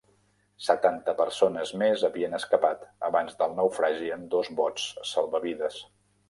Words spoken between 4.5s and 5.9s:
bots salvavides.